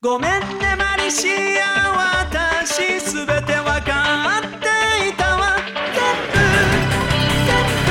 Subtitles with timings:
[0.00, 1.26] ごめんねマリシ
[1.60, 5.56] ア私すべてわかっていたわ。
[5.92, 6.38] 全部
[7.48, 7.90] 全部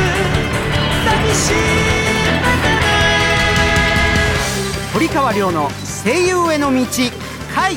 [1.03, 2.87] 寂しめてね。
[4.93, 5.69] 堀川亮の
[6.05, 6.85] 声優への道
[7.53, 7.75] 回。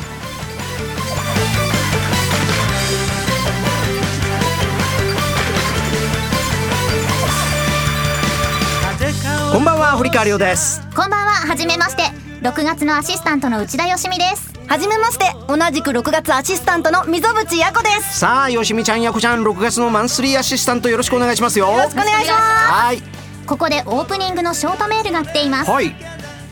[9.52, 12.02] こんばんは堀川亮ですこんばんは、はじめまして。
[12.42, 14.52] 6月のアシスタントの内田よしみです。
[14.68, 23.02] はじめまして同じく6月アシスタントの溝渕やこですさあよしみちゃんやこちゃん6月のマンスリーアシスタントよろしくお願いしますよよよろしくお願いしまはい
[23.48, 25.70] ここでオープニングのショートメールが来ています。
[25.70, 25.92] はい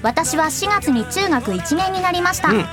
[0.02, 2.48] 私は4月に中学1年になりました。
[2.48, 2.66] うん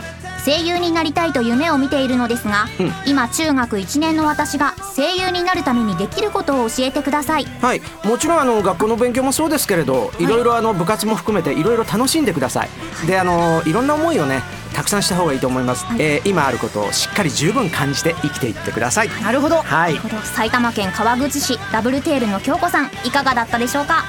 [0.45, 7.45] 声優になりたいと夢を見ているのですが、うん今中学1年の私が声優になるためにできることを教えてください。
[7.61, 12.69] はい、もちろんあの学校の勉強もそうですけれど、いろいろあの部活も含めていろいろ楽しんでください。
[13.07, 15.85] で、あのいろんな思いをね、たくさんした方がいいと思います。
[15.97, 19.09] えー今あることをしっかり十分感じて生きていってください。
[19.23, 19.99] なるほどはい、
[20.35, 24.03] 埼玉県川口市ダブルテールの京子さん、いかがだったでしょうか？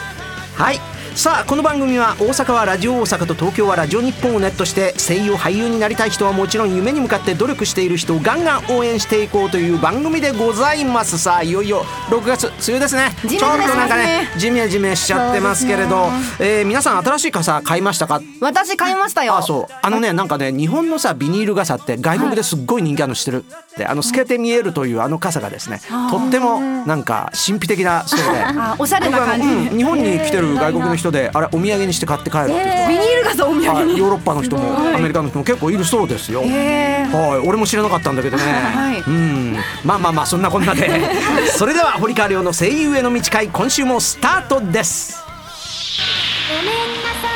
[0.57, 0.81] はい。
[1.17, 11.19] さあこの番組は大阪はラジオ大阪と東京はラジオ日本をネットして声優俳優になりたい人はもちろん夢に向かって努力している人をガンガン応援していこうという番組でございます。
[11.19, 13.09] さあいよいよ6月梅雨ですね。
[13.27, 14.29] ちょっとなんかね。
[14.37, 18.21] ジメジメしちゃってますけれど、えー皆さん新しい傘買いましたか？
[18.43, 19.39] 私買いましたよ。
[19.39, 19.75] あそう。
[19.83, 23.45] あのねなんかね日本のさビニール傘って外国ですっごい人気あるの知ってる？
[23.79, 25.81] であの透けて見えるというあの傘がですね。
[26.11, 28.45] とってもなんか神秘的なそうで。
[28.45, 36.43] あ おしゃれな感じ、うん日本に来てる外国の人であれお土産にして買って帰るっていう人ビニール傘お土産にはいヨーロッパの人もアメリカの人も結構いるそうですよ。
[36.43, 38.43] はい、俺も知らなかったんだけどね。
[38.43, 40.89] はいうん、まあまあまあそんなこんなで、
[41.57, 45.23] それでは堀川亮の声優への道会今週もスタートです。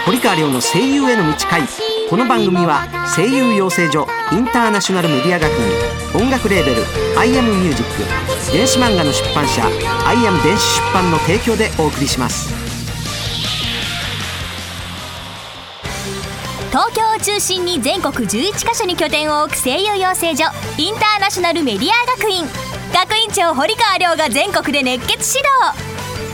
[0.04, 1.62] 堀川亮の声優への道会
[2.08, 6.82] この番組は声優養成所インターナショナルメディア学院音楽レーベル
[7.18, 9.64] 「アイアムミュージック電子漫画の出版社
[10.06, 12.59] 「アイアム電子出版」の提供でお送りします。
[16.70, 20.44] 東京を中心に全国11カ所に拠点を置く声優養成所
[20.78, 22.44] インターナショナルメディア学院。
[22.94, 25.48] 学院長堀川亮が全国で熱血指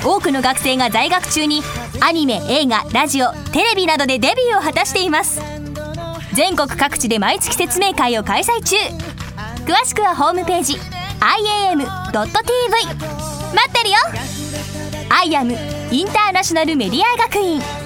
[0.03, 0.07] 導。
[0.07, 1.63] 多くの学生が在学中に
[2.01, 5.41] アニメ映画ラジオテレビなどでデビューを果たしています。
[6.35, 8.77] 全国各地で毎月説明会を開催中。
[9.65, 13.97] 詳しくはホームページ iam.tv 待ってるよ。
[15.09, 15.57] IAM
[15.93, 17.86] インターナショナルメディア学院。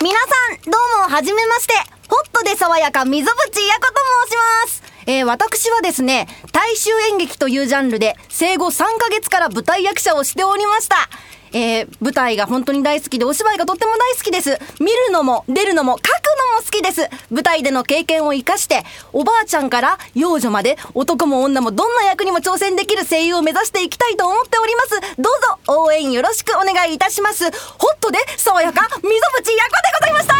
[0.04, 1.74] 皆さん、どうも、はじめまして。
[2.10, 4.84] ホットで爽やか、溝淵やこと申します。
[5.06, 11.10] えー、私はですね、大衆演劇というジャンルで、生後3ヶ月から舞台役者をしておりました。
[11.54, 14.60] えー、舞台が本当に大好きで、お芝居がとっても大好きです。
[14.80, 16.08] 見るのも、出るのも、書く
[16.52, 17.10] のも好きです。
[17.32, 18.84] 舞台での経験を生かして、
[19.14, 24.90] おばあちゃんから幼女まで、男も女もどんな役にも挑戦できる声優を目指していきたいと思っております。
[25.22, 27.46] どうぞ、応援よろしくお願いいたします。
[27.46, 27.52] ホッ
[28.00, 30.34] トで、爽やか、溝淵やこでございました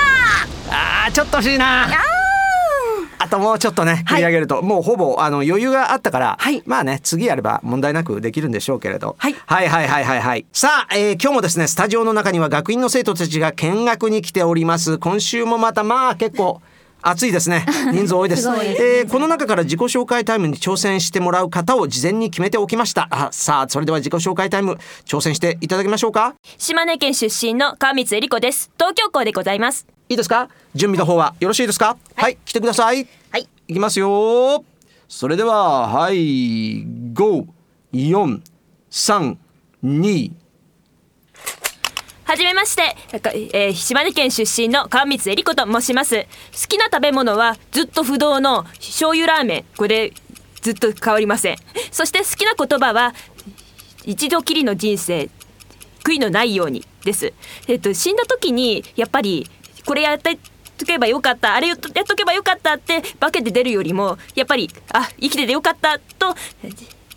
[0.76, 2.33] あーちょっと欲しいなあ
[3.30, 6.64] ともうちょっとね繰り上げると、もうほぼあの余裕があったから、はい。
[6.66, 9.36] まあね次やれば問題なくできるんでしょうけれど、はい。
[9.46, 10.46] はいはいはいはいはい。
[10.52, 14.98] さあ、えー今日もですねスタジオの中には学院の生徒たちが見学に来ております。
[14.98, 16.62] 今週もまたまあ結構
[17.04, 17.66] 暑いですね。
[17.92, 18.48] 人数多いです。
[18.50, 23.08] えーこの中から自己紹介タイムに挑戦してもらう方を事前に決めておきました。
[23.12, 26.36] あさあそれでは自己紹介タイム挑戦していただきましょうか。
[26.58, 28.72] 島根県出身の川光恵里子です。
[28.78, 29.86] 東京校でございます。
[30.10, 30.48] いいですか？
[30.76, 31.98] 準備の方はよろしいですか？
[32.16, 33.06] はい、来てください。
[33.32, 33.48] はい。
[33.68, 34.64] いきますよ。
[35.10, 36.86] それでははい
[37.94, 40.32] 54321
[42.34, 42.96] はじめまして、
[43.54, 46.24] えー島根県出身の川光恵里子と申します。
[46.24, 46.28] 好
[46.68, 49.66] きな食べ物はずっと不動の醤油ラーメン。
[49.78, 50.12] これ
[50.60, 51.58] ずっと変わりません。
[51.92, 53.14] そして好きな言葉は
[54.04, 55.30] 一度きりの人生。
[56.04, 57.34] 悔いのないようにです。
[57.68, 59.48] えっと死んだ時にやっぱり
[59.86, 60.40] これやって
[60.80, 61.54] とけばよかった。
[61.54, 66.36] あれやっとやっとけばよかったって化けて出るよりもやっぱりあ生きててよかったと、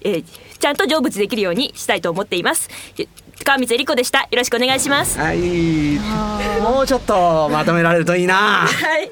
[0.03, 0.25] えー
[0.59, 2.69] ちゃんと成仏できるようにしたいと思っています。
[3.45, 4.21] 川光恵里子でした。
[4.23, 5.19] よろしくお願いします。
[5.19, 5.39] はい。
[6.63, 8.35] もうちょっとまとめられるといいな。
[8.35, 9.11] はい。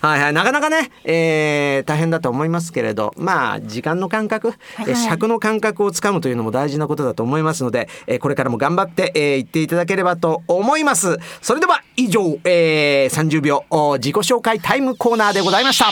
[0.00, 0.32] はいはい。
[0.32, 11.18] なかなかね、えー大変だと思いますけれどまあ時間の感覚、えー尺の感覚をつかむというのも大事なことだと思いますので、えーこれからも頑張って、えー言っていただければと思います。
[11.40, 15.86] それでは以上、えー30秒お自己紹介タイムコーナーでございました。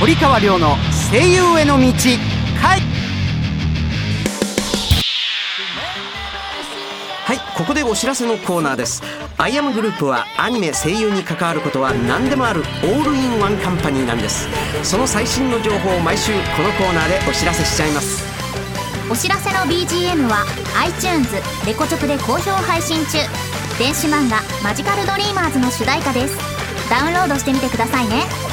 [0.00, 0.76] 堀川亮の
[1.10, 1.86] 声優への道
[2.66, 2.80] 回
[7.24, 9.02] はいここでお知らせのコーナーです。
[9.36, 14.48] アイアムグループはアニメ声優に関わることは何でもあるオールインワンカンパニーなんです。
[14.84, 18.24] その最新の情報を毎週このコーナーでお知らせしちゃいます。
[19.10, 20.44] お知らせの BGM は
[20.80, 21.28] iTunes
[21.66, 23.18] レコチョクで好評配信中。
[23.78, 26.36] 電子漫画「マジカルドリーマーズ」の主題歌です。
[26.88, 28.45] ダウンロードしてみてくださいね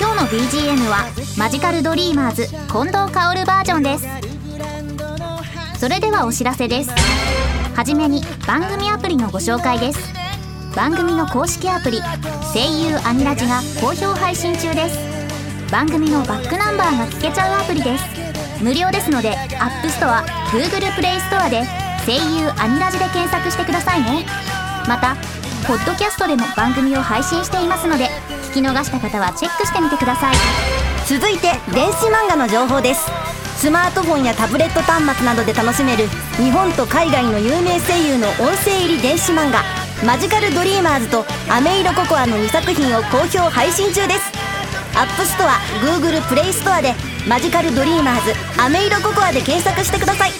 [0.00, 1.04] 今日の BGM は
[1.36, 4.06] 「マジカルドリーマーズ近藤薫バージョン」です。
[5.78, 6.90] それではお知らせです。
[7.76, 9.98] はじめに番組アプリのご紹介です。
[10.74, 12.00] 番組の公式アプリ
[12.54, 14.98] 「声優アニラジ」が好評配信中です。
[15.70, 18.04] 番組のバックナンバーが聞けちゃうアプリです。
[18.62, 21.62] 無料ですので App Store、Google Play Store で
[22.06, 24.24] 「声優アニラジ」で検索してくださいね。
[24.88, 25.14] また
[25.66, 28.10] ポッドキャストでも番組を配信していますので
[28.50, 30.34] 聞き逃した方はチェックしてみてください。
[31.06, 33.06] 続いて電子漫画の情報です。
[33.56, 39.62] スマートフォンやタブレット端末などで楽しめる日本と海外の有名声優の音声入り電子漫画
[40.04, 44.32] 「マジカルドリーマーズ」と「アメイロココア」の2作品を好評配信中です。
[44.96, 46.94] アップストア Google プレイストアで
[47.28, 50.32] 「マジカルドリーマーズアメイロココア」で検索してください。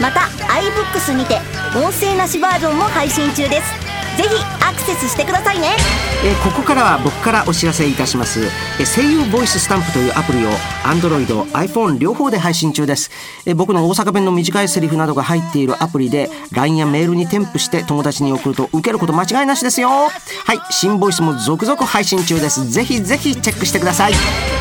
[0.00, 1.40] また iBooks にて
[1.74, 3.87] 音声なしバージョンも配信中です。
[4.18, 4.30] ぜひ
[4.66, 5.76] アクセスしてくださいね。
[6.24, 10.50] えーここからは僕からお知らせいたします、えー声優ボイススタンプというアプリを
[10.82, 13.12] Android、iPhone 両方で配信中です、
[13.46, 19.88] えー僕の大阪弁の短いセリフなどが入っているアプリで LINE やメールに添付して友達に送ると受けること間違いなしですよ。
[19.88, 22.68] はい新ボイスも続々配信中です。
[22.68, 24.12] ぜひぜひチェックしてください。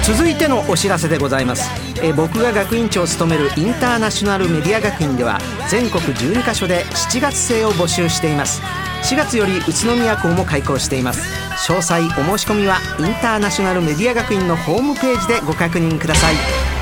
[0.04, 1.70] 続いてのお知らせでございます、
[2.02, 8.62] えー僕が学院長を務めるインターナショナルメディア学院では全国12カ所で7月生を募集しています
[9.08, 11.22] 4月より宇都宮校も開校しています。
[11.70, 16.36] 詳細お申し込みはインターナショナルメディア学院のホームページでご確認ください。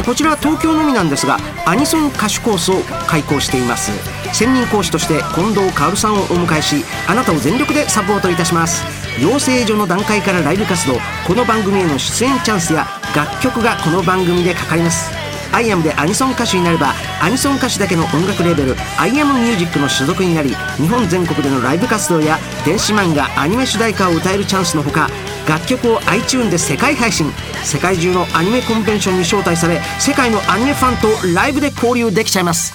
[0.03, 3.91] こちらは東京のみなんですがアニソン歌手コースを開講しています。
[4.33, 8.83] 専任講師として近藤薫さんをお迎えしあなたを全力でサポートいたします。
[9.21, 10.95] 養成所の段階からライブ活動
[11.27, 15.24] この番組への出演チャンスや楽曲がこの番組でかかります。
[15.55, 25.09] アイアムでアニソン歌手になればアニソン歌手だけの音楽レーベルアイアムミュージックの所属になり日本全国でのライブ活動や電子漫画アニメ主題歌を歌えるチャンスのほか
[25.47, 27.31] 楽曲を iTune で世界配信
[27.63, 32.73] 世界中のアニメコンベンションに招待され世界のアニメファンとライブで交流できちゃいます。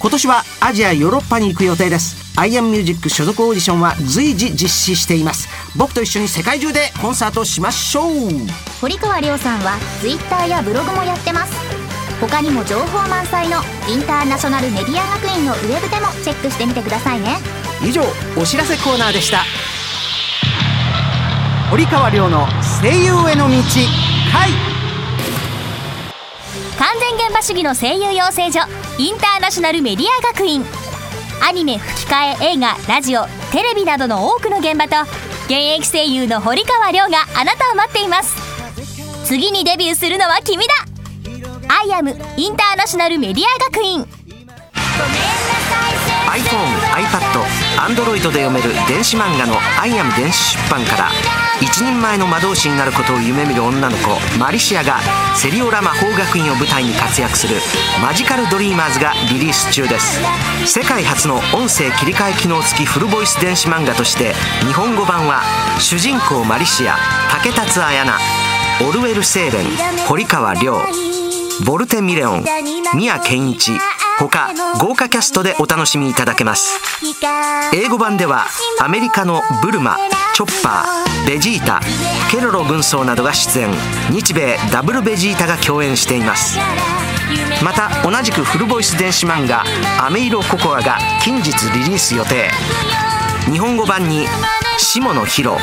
[0.00, 2.16] 今年はアジアヨーロッパに行く予定です。
[2.36, 5.48] アイアムミュージック所属オーディションは随時実施しています。
[5.76, 8.30] 僕と一緒に世界中でコンサートしましょう。
[8.80, 11.71] 堀川亮さんは Twitter やブログもやってます。
[12.28, 17.38] 他にも情報満載のインターナショナルメディア学院のウェブでもチェックしてみてくださいね。
[17.82, 18.00] 以上
[18.40, 19.44] お知らせコーナーでした。
[21.68, 22.46] 堀川亮の
[22.80, 23.56] 声優への道
[24.32, 24.50] 回。
[26.78, 28.60] 完全現場主義の声優養成所
[28.98, 30.64] インターナショナルメディア学院。
[31.42, 34.94] アニメ吹き替え映画ラジオテレビなどの多くの現場と
[35.46, 38.36] 現役声優の堀川亮があなたを待っています。
[39.24, 40.91] 次にデビューするのは君だ
[41.72, 44.02] アイアムインターナショナルメディア学院
[46.30, 47.42] iPhone、iPad、
[47.78, 51.08] Android で読める電子漫画の「アイアム電子出版」から
[51.62, 55.00] 一人前の魔導士になることを夢見る女の子マリシアが
[55.34, 57.56] セリオラ魔法学院を舞台に活躍する
[58.02, 60.20] 「マジカル・ドリーマーズ」がリリース中です。
[60.66, 64.34] 世界初の音声切り替え機能付きフルボイス電子漫画として
[64.66, 65.42] 日本語版は
[65.78, 66.98] 主人公マリシア
[67.30, 68.22] 竹達彩奈
[68.82, 70.82] オルウェル・セーレン堀川亮。
[71.60, 72.44] ボルテ・ミレオン
[72.94, 73.72] 宮健一
[74.18, 76.80] 他豪華キャストでお楽しみいただけます。
[77.72, 78.46] 英語版では
[78.80, 79.96] アメリカのブルマ
[80.34, 81.80] チョッパーベジータ
[82.30, 83.70] ケロロ軍曹などが出演。
[84.10, 86.58] 日米ダブルベジータが共演しています。
[87.62, 89.64] また同じくフルボイス電子漫画
[90.04, 92.50] 「アメイロココア」が近日リリース予定。
[93.50, 94.26] 日本語版に
[94.78, 95.58] 下野紘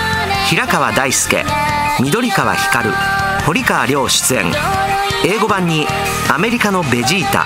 [0.48, 1.46] 平川大輔
[2.00, 2.90] 緑川光
[3.46, 4.79] 堀川亮出演。
[5.26, 5.86] 英語版に
[6.32, 7.46] アメリカのベジータ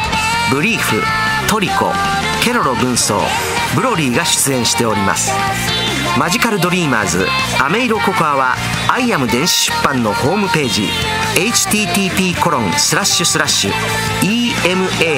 [0.51, 1.01] ブリーフ
[1.49, 1.91] トリコ
[2.43, 3.19] ケロロ軍曹
[3.75, 5.31] ブロリーが出演しております。
[6.17, 7.25] マジカルドリーマーズ
[7.59, 8.55] アメイロココアは
[8.87, 10.83] アイアム電子出版のホームページ
[11.35, 13.71] http コロンスラッシュスラッシュ
[14.21, 15.13] emanga.jp.net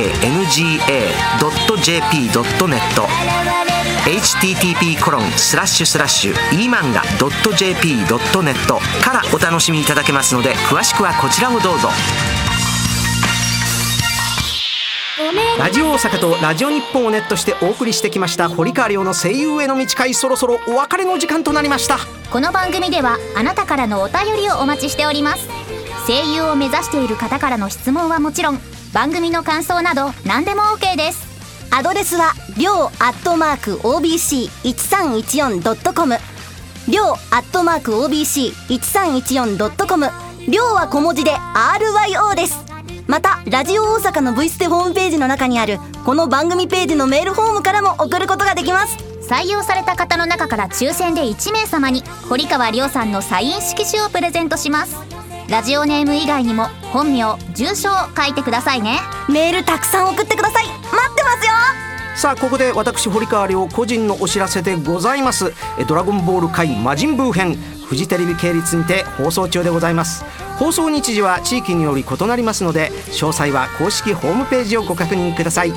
[4.05, 8.23] http コロンスラッシュスラッシュ emanga.jp.net
[9.03, 11.89] からお楽しみいただけますので詳しくはこちらをどうぞ。
[15.57, 21.99] ラジオ大阪とラジオ日本をネットしてお送りしてきました堀川亮の声優への道会そろそろお別れの時間となりました。
[22.33, 25.47] この番組ではあなたからのお便りをお待ちしております。
[26.05, 28.59] 声優を目指している方からの質問はもちろん
[28.93, 31.25] 番組の感想など何でも OK です。
[31.71, 36.17] アドレスはりょうアットマーク OBC1314.com
[36.89, 40.09] りょうアットマーク OBC1314.com
[40.49, 42.64] りょうは小文字で RYO です
[43.07, 48.97] またラジオ大阪の V ステホームページの中にあるこの番組ページのメールフォームからも送ることができます。
[49.21, 54.95] 採用された方の中から抽選で1名様に堀川亮さんのサイン色紙をプレゼントします。
[55.49, 58.99] ラジオネーム以外にも本名住所を書いてくださいね。
[59.29, 60.65] メールたくさん送ってください。
[60.65, 61.51] 待ってますよ。
[62.15, 65.53] さあここで私堀川亮個人のお知らせでございます。
[65.77, 67.57] えドラゴンボール界魔人ブー編
[67.87, 70.25] フジテレビ系列にて放送中でございます。
[70.57, 75.73] 放送日時は地域により異なりますので詳細は公式ホームページをご確認ください。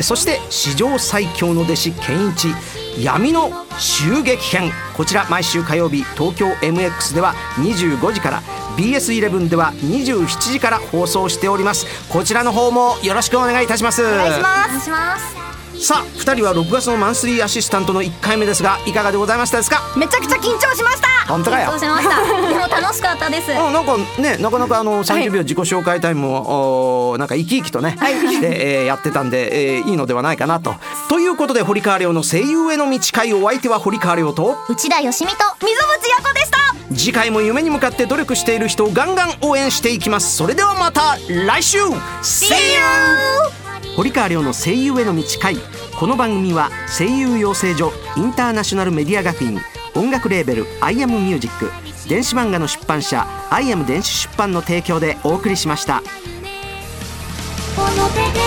[0.00, 2.54] そして史上最強の弟子健一。
[2.98, 4.72] 闇の襲撃編。
[4.96, 8.42] こちら毎週火曜日東京 MX では25時から
[8.76, 11.86] BS11 では27時から放送しております。
[12.08, 14.02] こちらの方もよろしくお願いいたします。
[14.02, 14.34] お願い
[14.80, 15.36] します。
[15.80, 19.78] さあ2人は6月のマンスリーアシスタントの1回目ですがいかがでございましたですか？
[19.94, 20.89] すめちゃくちゃ緊張しま
[21.30, 21.78] 本当かよ。
[21.78, 22.48] しました。
[22.48, 23.54] でも楽しかったです。
[23.56, 30.74] あなんかねなかなかあの30秒自己紹介タイムを、おなんか生き生きとね、して、えーやってたんで、えーいいのではないかなと。
[31.08, 36.58] ということで堀川亮の声優への道会お相手は堀川亮と内田よしみと溝口やこでした。
[36.94, 40.36] 次回も夢に向かって努力している人をガンガン応援していきます。
[40.36, 41.78] それではまた来週。
[42.22, 43.60] See you!
[43.96, 45.56] 堀川亮の声優への道会
[45.98, 49.60] この番組は声優養成所インターナショナルメディア学院
[49.94, 51.70] 音楽レーベル「アイアムミュージック
[52.08, 56.02] 電子漫画の出版社「アイアム電子出版」の提供でお送りしました
[57.76, 58.40] 「この手で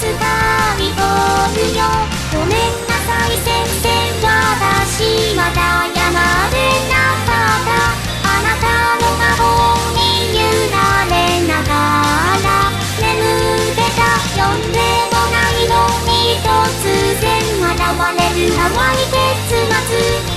[0.00, 0.26] つか
[0.78, 0.96] み取
[1.70, 1.84] るよ。
[2.32, 3.48] ごめんなさい先
[3.82, 3.88] 生
[4.22, 5.58] 私まだ
[5.94, 6.14] 謝れ
[6.88, 6.94] な
[7.26, 7.28] か
[7.58, 7.70] った」
[8.24, 8.66] 「あなた
[9.04, 9.42] の魔法
[9.92, 9.98] に
[10.38, 10.40] 揺
[10.70, 10.76] ら
[11.06, 11.12] れ
[11.46, 11.68] なが
[12.42, 12.48] ら」
[13.00, 13.08] 「眠
[13.56, 14.00] ってた
[14.42, 14.76] 呼んで
[15.12, 15.72] もないの
[16.06, 16.08] に
[16.40, 16.44] 突
[17.20, 17.80] 然現
[18.16, 18.52] れる。
[18.56, 18.64] 淡
[18.94, 20.29] い結末」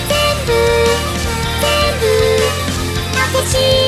[3.45, 3.82] cheese.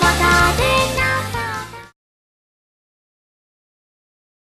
[0.00, 0.55] また